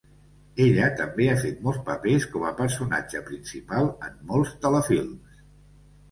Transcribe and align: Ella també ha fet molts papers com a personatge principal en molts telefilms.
Ella 0.63 0.85
també 0.99 1.25
ha 1.33 1.33
fet 1.41 1.59
molts 1.65 1.83
papers 1.89 2.23
com 2.35 2.45
a 2.51 2.53
personatge 2.61 3.21
principal 3.27 3.91
en 4.07 4.15
molts 4.31 4.55
telefilms. 4.65 5.45